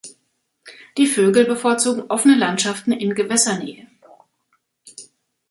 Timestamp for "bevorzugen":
1.45-2.09